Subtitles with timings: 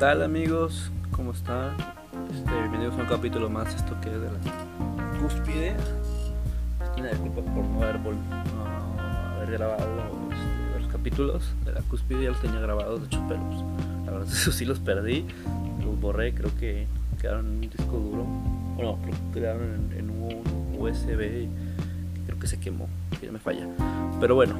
[0.00, 0.90] tal amigos?
[1.12, 1.76] ¿Cómo están?
[2.32, 5.76] Este, bienvenidos a un capítulo más, esto que es de la cúspide.
[6.98, 8.16] Una disculpa por no haber, vol-
[8.54, 9.00] no
[9.36, 9.84] haber grabado
[10.32, 13.60] este, los capítulos de la cúspide, ya los tenía grabados, de hecho, pero pues,
[14.06, 15.26] la verdad eso sí los perdí,
[15.84, 16.86] los borré, creo que
[17.20, 18.24] quedaron en un disco duro.
[18.76, 20.42] Bueno, creo que quedaron en, en un
[20.78, 21.46] USB
[22.26, 22.88] creo que se quemó,
[23.20, 23.66] que ya me falla.
[24.18, 24.54] Pero bueno,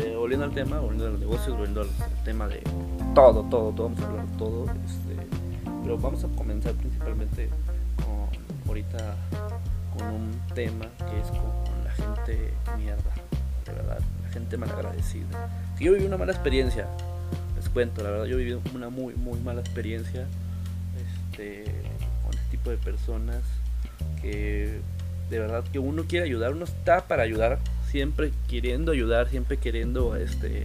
[0.00, 1.88] este, volviendo al tema, volviendo a los negocios, volviendo al
[2.24, 2.62] tema de
[3.14, 4.64] todo, todo, todo, vamos a hablar de todo.
[4.64, 5.38] Este,
[5.82, 7.50] pero vamos a comenzar principalmente
[7.96, 9.16] con ahorita
[9.96, 13.10] con un tema que es con la gente mierda,
[13.66, 15.50] de verdad, la gente malagradecida.
[15.76, 16.86] Si yo viví una mala experiencia,
[17.56, 20.26] les cuento, la verdad, yo viví una muy, muy mala experiencia
[20.96, 21.64] este,
[22.24, 23.42] con este tipo de personas
[24.22, 24.80] que
[25.28, 27.58] de verdad que uno quiere ayudar, uno está para ayudar,
[27.90, 30.62] siempre queriendo ayudar, siempre queriendo este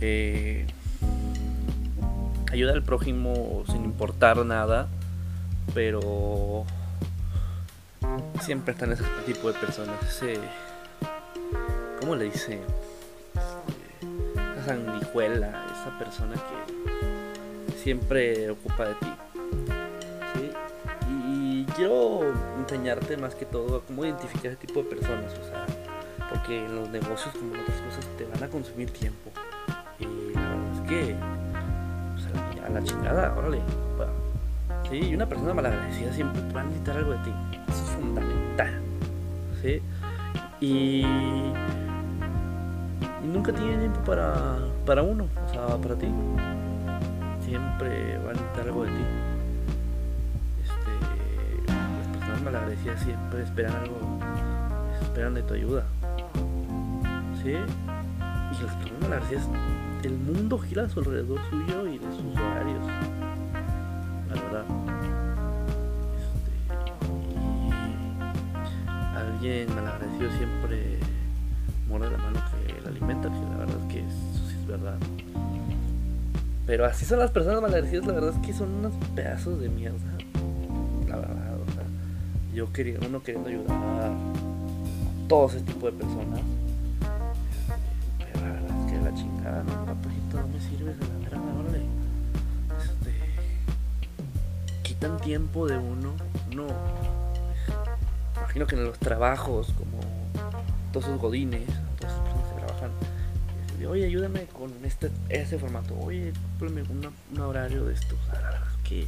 [0.00, 0.66] eh,
[2.50, 4.88] ayudar al prójimo sin importar nada,
[5.72, 6.64] pero
[8.40, 10.40] siempre están ese tipo de personas, ese
[12.00, 12.58] ¿cómo le dice?
[13.34, 19.12] Este, esa sanguijuela, esa persona que siempre ocupa de ti.
[21.28, 25.32] Y quiero enseñarte más que todo cómo identificar ese tipo de personas,
[26.30, 29.30] porque en los negocios como en otras cosas te van a consumir tiempo.
[29.98, 31.16] Y la verdad es que
[32.14, 33.60] pues, a, la, chingada, órale.
[34.88, 37.32] Sí, y una persona malagradecida siempre va a necesitar algo de ti.
[37.68, 38.80] Eso es fundamental.
[39.62, 39.82] ¿sí?
[40.60, 41.00] Y,
[43.22, 46.06] y nunca tiene tiempo para, para uno, o sea, para ti.
[47.44, 49.04] Siempre va a necesitar algo de ti.
[50.62, 53.96] Este, las personas malagradecidas siempre esperan algo,
[55.02, 55.84] esperan de tu ayuda.
[57.52, 59.48] Y las personas malagradecidas,
[60.02, 62.84] el mundo gira a su alrededor suyo y de sus horarios.
[64.28, 64.64] La verdad.
[66.18, 66.52] Este,
[69.16, 70.98] alguien malagradecido siempre
[71.88, 74.98] muerde la mano que la alimenta, que la verdad es que eso sí es verdad.
[76.66, 79.98] Pero así son las personas malagradecidas, la verdad es que son unos pedazos de mierda.
[81.08, 81.84] La verdad, o sea,
[82.52, 84.10] yo quería, uno queriendo ayudar a
[85.28, 86.40] todo ese tipo de personas.
[90.94, 91.82] No de la órale.
[92.78, 93.12] Este,
[94.82, 96.14] quitan tiempo de uno,
[96.52, 96.66] uno
[98.36, 100.00] imagino que en los trabajos, como
[100.92, 101.66] todos esos godines,
[101.98, 102.90] todas esas personas que trabajan,
[103.68, 106.82] este, oye, ayúdame con este ese formato, oye, cúmpleme
[107.32, 109.06] un horario de estos, la verdad es que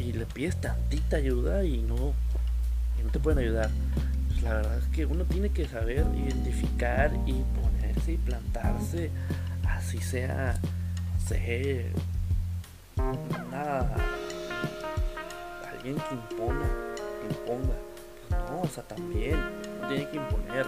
[0.00, 2.14] y le pides tantita ayuda y no,
[2.98, 3.70] y no te pueden ayudar.
[4.28, 7.32] Pues la verdad es que uno tiene que saber identificar y
[8.06, 9.10] y plantarse,
[9.68, 10.54] así sea,
[11.14, 11.90] no sé,
[13.50, 13.96] nada,
[15.70, 16.66] alguien que impona,
[17.20, 17.74] que imponga.
[18.28, 19.38] Pues no, o sea, también
[19.78, 20.66] uno tiene que imponer.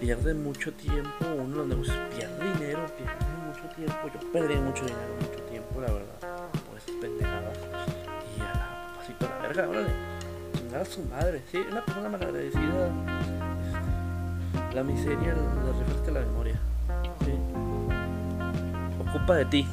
[0.00, 4.10] Pierde mucho tiempo, uno los negocios pierde dinero, pierde mucho tiempo.
[4.12, 7.58] Yo perdí mucho dinero, mucho tiempo, la verdad, por esas pendejadas.
[8.36, 9.92] Y a la pasito a la verga, órale,
[10.56, 12.90] chingar a su madre, sí, una persona malagradecida,
[14.74, 16.58] la miseria le refresca la memoria,
[17.24, 17.32] sí.
[19.06, 19.66] Ocupa de ti,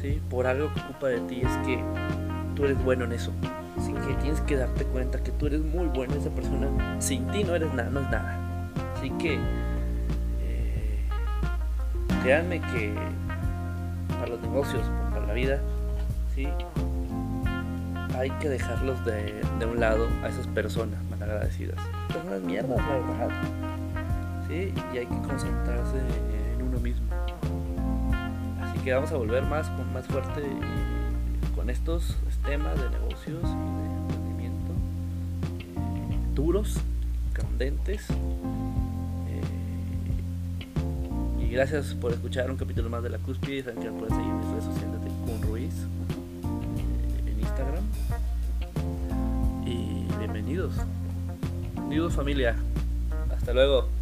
[0.00, 0.20] ¿sí?
[0.30, 1.82] Por algo que ocupa de ti es que
[2.54, 3.32] tú eres bueno en eso.
[3.76, 7.00] Así que tienes que darte cuenta que tú eres muy bueno en esa persona.
[7.00, 8.70] Sin ti no eres nada, no es nada.
[8.96, 9.38] Así que
[10.40, 11.08] eh,
[12.22, 12.94] créanme que
[14.08, 14.82] para los negocios,
[15.12, 15.58] para la vida,
[16.34, 16.46] ¿sí?
[18.16, 21.80] Hay que dejarlos de, de un lado a esas personas malagradecidas.
[22.08, 23.30] Personas mierdas, la verdad.
[24.48, 24.72] ¿sí?
[24.92, 25.98] Y hay que concentrarse
[26.54, 27.06] en uno mismo.
[28.62, 30.42] Así que vamos a volver más más fuerte
[31.54, 34.72] con estos temas de negocios y de emprendimiento
[35.58, 36.78] eh, duros,
[37.32, 38.06] candentes.
[38.10, 39.40] eh,
[41.42, 43.62] y gracias por escuchar un capítulo más de la cúspide.
[43.62, 45.03] Saben que pueden seguir mis redes sociales
[51.94, 52.56] Bienvenidos familia.
[53.30, 53.93] Hasta luego.